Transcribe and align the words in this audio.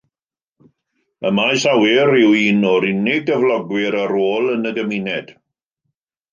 Y 1.27 1.31
maes 1.39 1.65
awyr 1.73 2.13
yw 2.23 2.33
un 2.39 2.65
o'r 2.71 2.89
unig 2.93 3.29
gyflogwyr 3.29 4.01
ar 4.07 4.17
ôl 4.25 4.53
yn 4.57 4.69
y 4.73 4.77
gymuned. 4.81 5.33